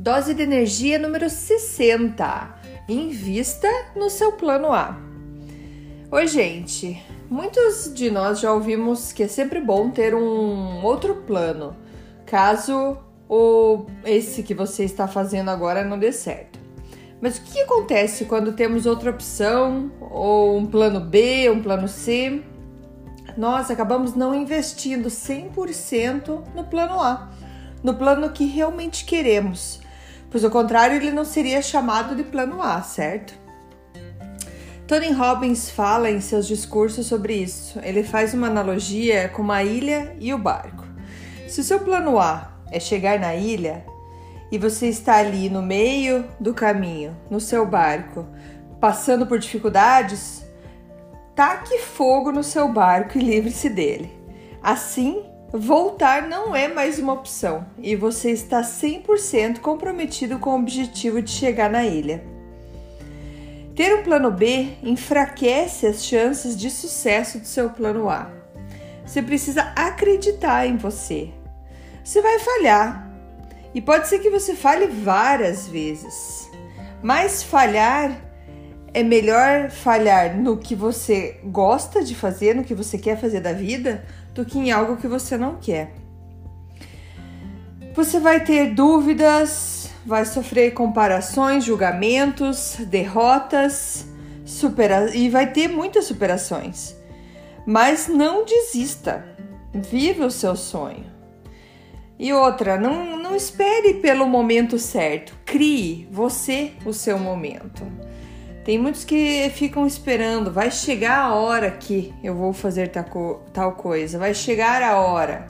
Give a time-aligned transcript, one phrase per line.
[0.00, 2.54] Dose de energia número 60.
[2.88, 4.98] Invista no seu plano A.
[6.10, 7.04] Oi, gente.
[7.28, 11.76] Muitos de nós já ouvimos que é sempre bom ter um outro plano,
[12.24, 12.96] caso
[13.28, 16.58] o esse que você está fazendo agora não dê certo.
[17.20, 22.42] Mas o que acontece quando temos outra opção, ou um plano B, um plano C?
[23.36, 27.30] Nós acabamos não investindo 100% no plano A,
[27.84, 29.78] no plano que realmente queremos
[30.30, 33.34] pois ao contrário ele não seria chamado de plano A, certo?
[34.86, 37.78] Tony Robbins fala em seus discursos sobre isso.
[37.80, 40.84] Ele faz uma analogia com uma ilha e o barco.
[41.46, 43.84] Se o seu plano A é chegar na ilha
[44.50, 48.26] e você está ali no meio do caminho, no seu barco,
[48.80, 50.44] passando por dificuldades,
[51.36, 54.10] taque fogo no seu barco e livre-se dele.
[54.60, 61.20] Assim, Voltar não é mais uma opção e você está 100% comprometido com o objetivo
[61.20, 62.22] de chegar na ilha.
[63.74, 68.30] Ter um plano B enfraquece as chances de sucesso do seu plano A.
[69.04, 71.30] Você precisa acreditar em você.
[72.04, 73.10] Você vai falhar
[73.74, 76.48] e pode ser que você falhe várias vezes,
[77.02, 78.30] mas falhar
[78.94, 83.52] é melhor falhar no que você gosta de fazer, no que você quer fazer da
[83.52, 84.04] vida,
[84.34, 85.94] do que em algo que você não quer.
[87.94, 94.06] Você vai ter dúvidas, vai sofrer comparações, julgamentos, derrotas,
[94.44, 96.96] supera e vai ter muitas superações.
[97.66, 99.24] Mas não desista.
[99.72, 101.06] Viva o seu sonho.
[102.18, 105.34] E outra, não, não espere pelo momento certo.
[105.44, 107.84] Crie você o seu momento.
[108.64, 114.18] Tem muitos que ficam esperando, vai chegar a hora que eu vou fazer tal coisa,
[114.18, 115.48] vai chegar a hora.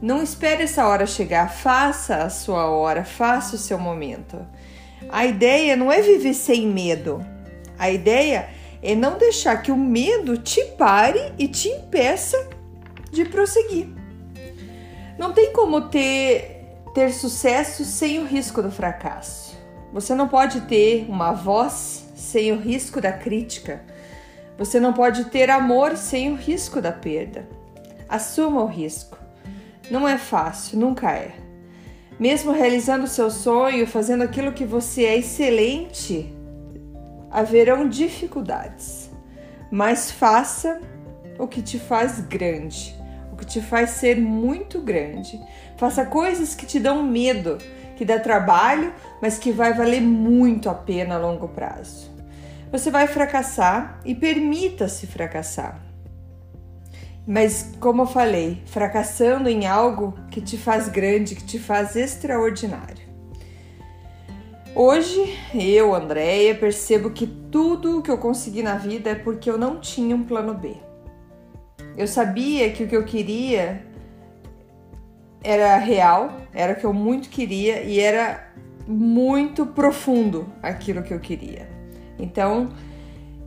[0.00, 4.44] Não espere essa hora chegar, faça a sua hora, faça o seu momento.
[5.10, 7.24] A ideia não é viver sem medo.
[7.78, 8.48] A ideia
[8.82, 12.48] é não deixar que o medo te pare e te impeça
[13.10, 13.88] de prosseguir.
[15.18, 19.56] Não tem como ter, ter sucesso sem o risco do fracasso.
[19.92, 23.82] Você não pode ter uma voz sem o risco da crítica.
[24.58, 27.46] Você não pode ter amor sem o risco da perda.
[28.08, 29.18] Assuma o risco.
[29.90, 31.32] Não é fácil, nunca é.
[32.18, 36.34] Mesmo realizando seu sonho, fazendo aquilo que você é excelente,
[37.30, 39.10] haverão dificuldades.
[39.70, 40.80] Mas faça
[41.38, 42.96] o que te faz grande,
[43.30, 45.38] o que te faz ser muito grande.
[45.76, 47.58] Faça coisas que te dão medo,
[47.96, 52.16] que dá trabalho, mas que vai valer muito a pena a longo prazo
[52.70, 55.80] você vai fracassar e permita-se fracassar.
[57.26, 63.06] Mas, como eu falei, fracassando em algo que te faz grande, que te faz extraordinário.
[64.74, 69.56] Hoje, eu, Andréia, percebo que tudo o que eu consegui na vida é porque eu
[69.56, 70.76] não tinha um plano B.
[71.96, 73.84] Eu sabia que o que eu queria
[75.46, 78.48] era real, era o que eu muito queria e era
[78.84, 81.68] muito profundo aquilo que eu queria.
[82.18, 82.70] Então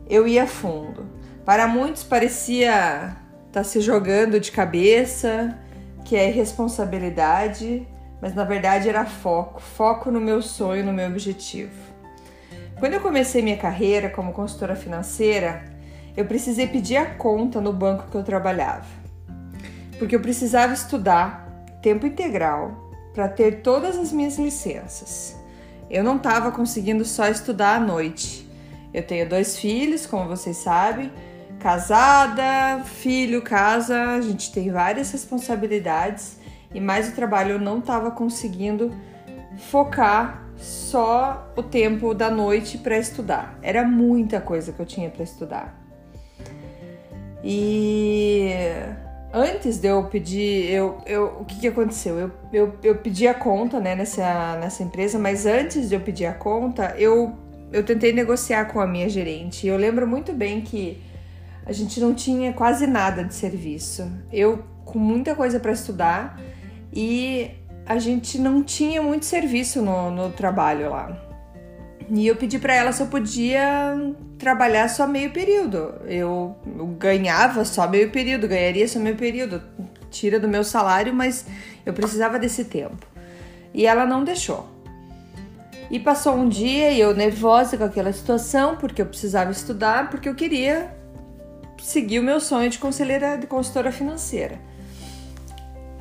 [0.08, 1.06] eu ia fundo.
[1.44, 3.16] Para muitos parecia
[3.48, 5.58] estar tá se jogando de cabeça,
[6.02, 7.86] que é irresponsabilidade,
[8.18, 11.90] mas na verdade era foco foco no meu sonho, no meu objetivo.
[12.78, 15.64] Quando eu comecei minha carreira como consultora financeira,
[16.16, 18.86] eu precisei pedir a conta no banco que eu trabalhava,
[19.98, 21.49] porque eu precisava estudar
[21.82, 25.36] tempo integral para ter todas as minhas licenças.
[25.90, 28.48] Eu não estava conseguindo só estudar à noite.
[28.94, 31.12] Eu tenho dois filhos, como vocês sabem,
[31.58, 36.38] casada, filho, casa, a gente tem várias responsabilidades
[36.72, 38.92] e mais o trabalho eu não estava conseguindo
[39.70, 43.58] focar só o tempo da noite para estudar.
[43.62, 45.80] Era muita coisa que eu tinha para estudar.
[47.42, 48.50] E
[49.32, 52.18] antes de eu pedir, eu, eu, o que, que aconteceu?
[52.18, 56.26] Eu, eu, eu pedi a conta né, nessa, nessa empresa, mas antes de eu pedir
[56.26, 57.34] a conta, eu
[57.72, 59.66] eu tentei negociar com a minha gerente.
[59.66, 61.00] Eu lembro muito bem que
[61.64, 64.10] a gente não tinha quase nada de serviço.
[64.32, 66.40] Eu com muita coisa para estudar
[66.92, 67.50] e
[67.86, 71.29] a gente não tinha muito serviço no, no trabalho lá.
[72.12, 73.96] E eu pedi para ela se eu podia
[74.36, 75.94] trabalhar só meio período.
[76.06, 79.62] Eu, eu, ganhava só meio período, ganharia só meio período.
[80.10, 81.46] Tira do meu salário, mas
[81.86, 83.06] eu precisava desse tempo.
[83.72, 84.68] E ela não deixou.
[85.88, 90.28] E passou um dia e eu nervosa com aquela situação, porque eu precisava estudar, porque
[90.28, 90.92] eu queria
[91.78, 94.58] seguir o meu sonho de conselheira, de consultora financeira.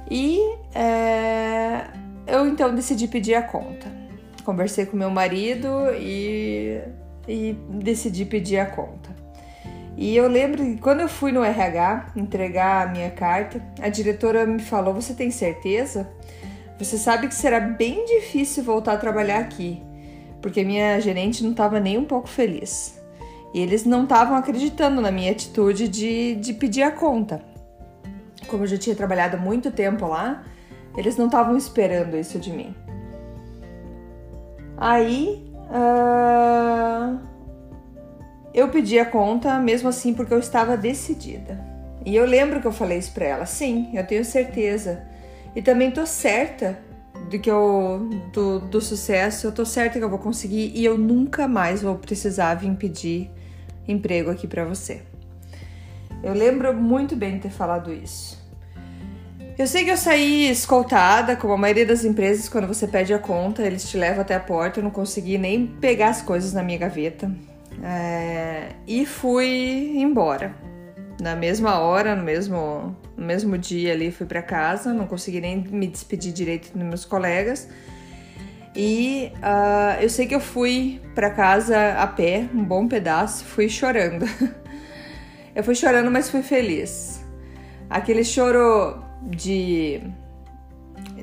[0.10, 0.40] E
[0.74, 1.86] é,
[2.26, 4.00] eu então decidi pedir a conta
[4.44, 5.68] conversei com meu marido
[6.00, 6.82] e,
[7.28, 9.10] e decidi pedir a conta.
[9.98, 14.46] E eu lembro que quando eu fui no RH entregar a minha carta, a diretora
[14.46, 16.10] me falou: Você tem certeza?
[16.78, 19.84] Você sabe que será bem difícil voltar a trabalhar aqui,
[20.42, 22.98] porque minha gerente não estava nem um pouco feliz.
[23.54, 27.44] E eles não estavam acreditando na minha atitude de, de pedir a conta.
[28.48, 30.46] Como eu já tinha trabalhado muito tempo lá,
[30.96, 32.74] eles não estavam esperando isso de mim.
[34.80, 37.20] Aí uh,
[38.54, 41.60] eu pedi a conta mesmo assim porque eu estava decidida.
[42.06, 43.46] E eu lembro que eu falei isso para ela.
[43.46, 45.04] Sim, eu tenho certeza.
[45.54, 46.80] E também tô certa
[47.30, 50.98] de que eu do, do sucesso, eu tô certa que eu vou conseguir e eu
[50.98, 53.30] nunca mais vou precisar vir pedir
[53.86, 55.02] emprego aqui para você.
[56.24, 58.40] Eu lembro muito bem de ter falado isso.
[59.60, 63.20] Eu sei que eu saí escoltada, como a maioria das empresas, quando você pede a
[63.20, 64.80] conta, eles te levam até a porta.
[64.80, 67.30] Eu não consegui nem pegar as coisas na minha gaveta.
[67.84, 70.56] É, e fui embora.
[71.20, 74.94] Na mesma hora, no mesmo, no mesmo dia ali, fui para casa.
[74.94, 77.68] Não consegui nem me despedir direito dos meus colegas.
[78.74, 83.68] E uh, eu sei que eu fui para casa a pé, um bom pedaço, fui
[83.68, 84.26] chorando.
[85.54, 87.20] eu fui chorando, mas fui feliz.
[87.90, 90.02] Aquele choro de,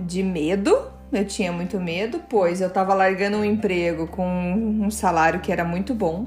[0.00, 0.76] de medo.
[1.12, 5.64] Eu tinha muito medo, pois eu estava largando um emprego com um salário que era
[5.64, 6.26] muito bom,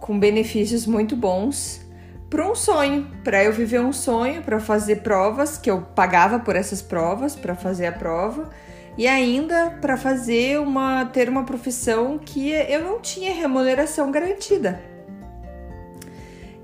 [0.00, 1.84] com benefícios muito bons,
[2.30, 6.56] para um sonho, para eu viver um sonho, para fazer provas que eu pagava por
[6.56, 8.48] essas provas, para fazer a prova
[8.96, 14.80] e ainda para fazer uma ter uma profissão que eu não tinha remuneração garantida.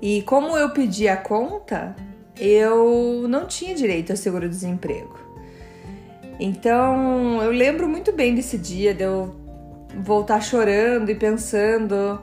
[0.01, 1.95] E como eu pedi a conta,
[2.39, 5.19] eu não tinha direito ao seguro-desemprego.
[6.39, 9.35] Então, eu lembro muito bem desse dia, de eu
[10.03, 12.21] voltar chorando e pensando.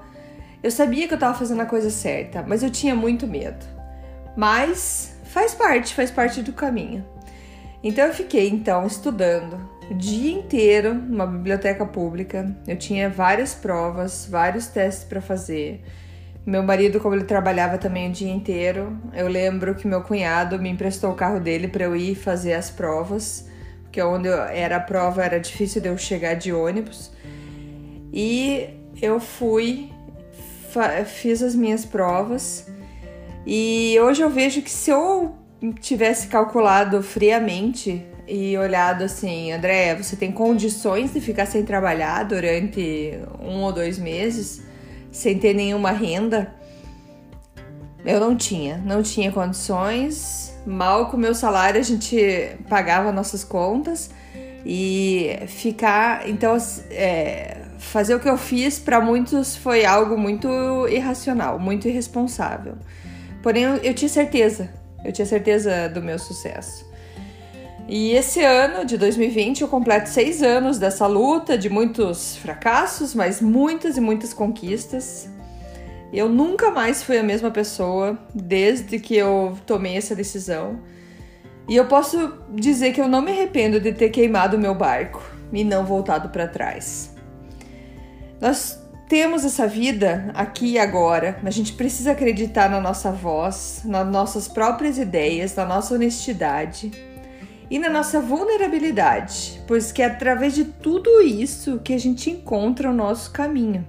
[0.62, 3.64] Eu sabia que eu estava fazendo a coisa certa, mas eu tinha muito medo.
[4.34, 7.04] Mas faz parte, faz parte do caminho.
[7.82, 9.58] Então eu fiquei então estudando
[9.90, 12.56] o dia inteiro numa biblioteca pública.
[12.66, 15.82] Eu tinha várias provas, vários testes para fazer.
[16.46, 20.68] Meu marido, como ele trabalhava também o dia inteiro, eu lembro que meu cunhado me
[20.68, 23.48] emprestou o carro dele para eu ir fazer as provas,
[23.82, 27.10] porque onde era a prova era difícil de eu chegar de ônibus.
[28.12, 28.68] E
[29.02, 29.90] eu fui,
[31.06, 32.68] fiz as minhas provas.
[33.44, 35.34] E hoje eu vejo que se eu
[35.80, 43.18] tivesse calculado friamente e olhado assim, André, você tem condições de ficar sem trabalhar durante
[43.40, 44.64] um ou dois meses?
[45.16, 46.54] Sem ter nenhuma renda.
[48.04, 50.54] Eu não tinha, não tinha condições.
[50.66, 54.10] Mal com o meu salário a gente pagava nossas contas
[54.64, 56.28] e ficar.
[56.28, 56.56] Então,
[56.90, 60.48] é, fazer o que eu fiz para muitos foi algo muito
[60.88, 62.74] irracional, muito irresponsável.
[63.42, 64.68] Porém, eu, eu tinha certeza,
[65.04, 66.84] eu tinha certeza do meu sucesso.
[67.88, 73.40] E esse ano de 2020 eu completo seis anos dessa luta, de muitos fracassos, mas
[73.40, 75.28] muitas e muitas conquistas.
[76.12, 80.80] Eu nunca mais fui a mesma pessoa desde que eu tomei essa decisão.
[81.68, 85.22] E eu posso dizer que eu não me arrependo de ter queimado o meu barco
[85.52, 87.14] e não voltado para trás.
[88.40, 94.06] Nós temos essa vida aqui e agora, a gente precisa acreditar na nossa voz, nas
[94.08, 96.90] nossas próprias ideias, na nossa honestidade
[97.70, 102.90] e na nossa vulnerabilidade, pois que é através de tudo isso que a gente encontra
[102.90, 103.86] o nosso caminho.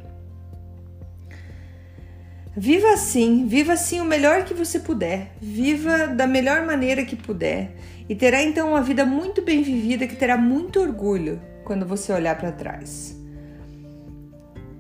[2.55, 7.75] Viva assim, viva assim o melhor que você puder, viva da melhor maneira que puder
[8.10, 12.38] e terá então uma vida muito bem vivida que terá muito orgulho quando você olhar
[12.38, 13.17] para trás.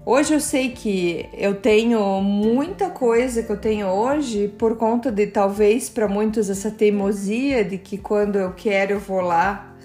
[0.09, 5.27] Hoje eu sei que eu tenho muita coisa que eu tenho hoje por conta de
[5.27, 9.75] talvez para muitos essa teimosia de que quando eu quero eu vou lá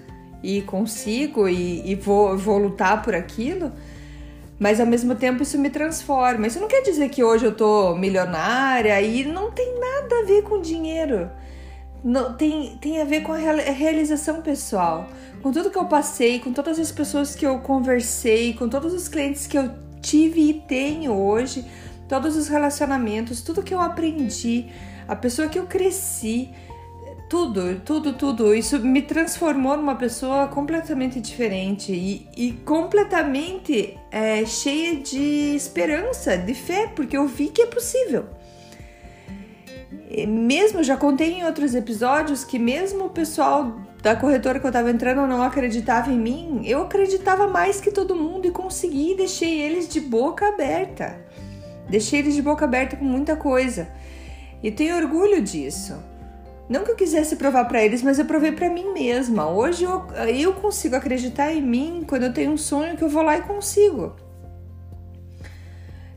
[0.41, 3.69] e consigo e, e vou, vou lutar por aquilo.
[4.57, 6.47] Mas ao mesmo tempo isso me transforma.
[6.47, 10.43] Isso não quer dizer que hoje eu tô milionária e não tem nada a ver
[10.43, 11.29] com dinheiro.
[12.01, 15.05] Não, tem, tem a ver com a realização pessoal.
[15.41, 19.09] Com tudo que eu passei, com todas as pessoas que eu conversei, com todos os
[19.09, 21.65] clientes que eu tive e tenho hoje,
[22.07, 24.67] todos os relacionamentos, tudo que eu aprendi,
[25.07, 26.51] a pessoa que eu cresci,
[27.29, 28.53] tudo, tudo, tudo.
[28.53, 36.53] Isso me transformou numa pessoa completamente diferente e, e completamente é, cheia de esperança, de
[36.53, 38.25] fé, porque eu vi que é possível.
[40.27, 44.91] Mesmo, já contei em outros episódios que mesmo o pessoal da corretora que eu estava
[44.91, 49.87] entrando não acreditava em mim, eu acreditava mais que todo mundo e consegui deixei eles
[49.87, 51.15] de boca aberta.
[51.89, 53.87] Deixei eles de boca aberta com muita coisa.
[54.61, 55.97] E tenho orgulho disso.
[56.67, 59.49] Não que eu quisesse provar para eles, mas eu provei para mim mesma.
[59.49, 63.23] Hoje eu, eu consigo acreditar em mim quando eu tenho um sonho que eu vou
[63.23, 64.17] lá e consigo.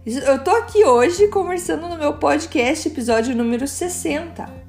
[0.05, 4.66] Eu tô aqui hoje conversando no meu podcast, episódio número 60.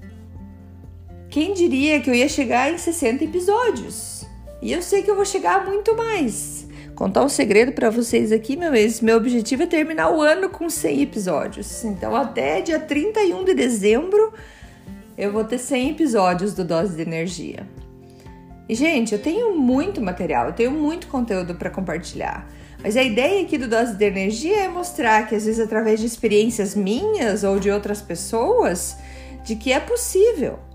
[1.37, 4.25] Quem diria que eu ia chegar em 60 episódios?
[4.59, 6.65] E eu sei que eu vou chegar a muito mais.
[6.95, 10.67] Contar um segredo para vocês aqui, meu ex, meu objetivo é terminar o ano com
[10.67, 11.83] 100 episódios.
[11.83, 14.33] Então, até dia 31 de dezembro,
[15.15, 17.67] eu vou ter 100 episódios do Dose de Energia.
[18.67, 22.49] E, gente, eu tenho muito material, eu tenho muito conteúdo para compartilhar.
[22.81, 26.07] Mas a ideia aqui do Dose de Energia é mostrar que, às vezes, através de
[26.07, 28.97] experiências minhas ou de outras pessoas,
[29.43, 30.65] de que é possível.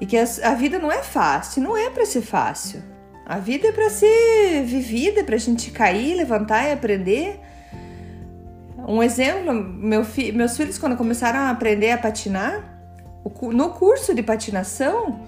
[0.00, 2.82] E que a vida não é fácil, não é para ser fácil.
[3.24, 7.40] A vida é para ser vivida, para a gente cair, levantar e aprender.
[8.86, 12.62] Um exemplo, meu fi, meus filhos, quando começaram a aprender a patinar,
[13.40, 15.20] no curso de patinação,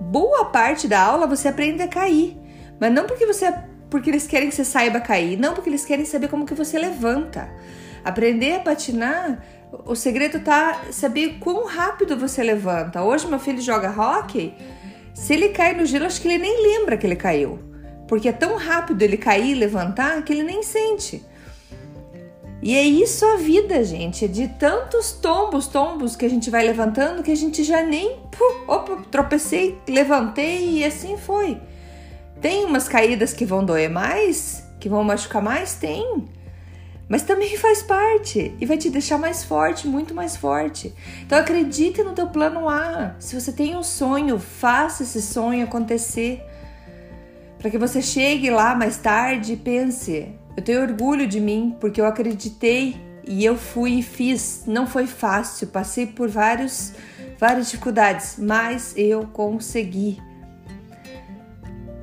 [0.00, 2.36] boa parte da aula você aprende a cair.
[2.80, 3.52] Mas não porque você
[3.88, 6.76] porque eles querem que você saiba cair, não porque eles querem saber como que você
[6.78, 7.48] levanta.
[8.04, 9.38] Aprender a patinar,
[9.84, 13.02] o segredo tá saber quão rápido você levanta.
[13.02, 14.54] Hoje meu filho joga hockey,
[15.14, 17.58] se ele cai no gelo, acho que ele nem lembra que ele caiu.
[18.06, 21.24] Porque é tão rápido ele cair e levantar que ele nem sente.
[22.62, 24.24] E é isso a vida, gente.
[24.24, 28.18] É de tantos tombos, tombos que a gente vai levantando que a gente já nem.
[28.66, 31.58] opa, tropecei, levantei e assim foi.
[32.40, 35.74] Tem umas caídas que vão doer mais, que vão machucar mais?
[35.74, 36.24] Tem.
[37.08, 40.92] Mas também faz parte e vai te deixar mais forte, muito mais forte.
[41.22, 43.14] Então acredite no teu plano A.
[43.20, 46.42] Se você tem um sonho, faça esse sonho acontecer.
[47.58, 52.00] Para que você chegue lá mais tarde e pense: eu tenho orgulho de mim porque
[52.00, 54.64] eu acreditei e eu fui e fiz.
[54.66, 56.92] Não foi fácil, passei por vários,
[57.38, 60.20] várias dificuldades, mas eu consegui.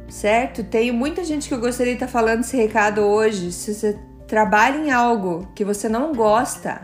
[0.08, 0.64] Certo?
[0.64, 3.52] Tenho muita gente que eu gostaria de estar falando esse recado hoje.
[3.52, 4.00] Se você
[4.34, 6.82] trabalha em algo que você não gosta,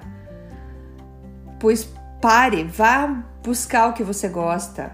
[1.60, 1.89] pois
[2.22, 4.91] pare, vá buscar o que você gosta.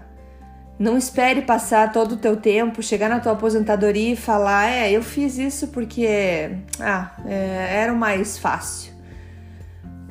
[0.78, 5.02] Não espere passar todo o teu tempo, chegar na tua aposentadoria e falar, é, eu
[5.02, 8.90] fiz isso porque ah, é, era o mais fácil.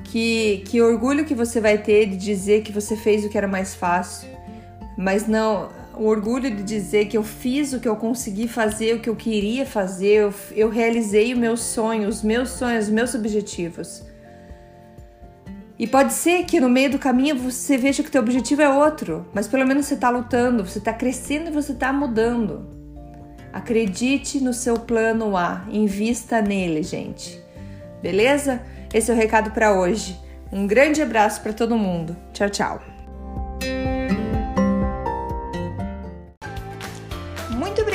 [0.04, 3.48] Que, que orgulho que você vai ter de dizer que você fez o que era
[3.48, 4.30] mais fácil,
[4.96, 9.00] mas não o orgulho de dizer que eu fiz o que eu consegui fazer, o
[9.00, 13.16] que eu queria fazer, eu, eu realizei o meu sonho, os meus sonhos, os meus
[13.16, 14.04] objetivos.
[15.78, 18.70] E pode ser que no meio do caminho você veja que o teu objetivo é
[18.70, 22.74] outro, mas pelo menos você está lutando, você está crescendo e você está mudando.
[23.52, 27.42] Acredite no seu plano A, invista nele, gente.
[28.02, 28.62] Beleza?
[28.94, 30.18] Esse é o recado para hoje.
[30.52, 32.16] Um grande abraço para todo mundo.
[32.32, 32.95] Tchau, tchau.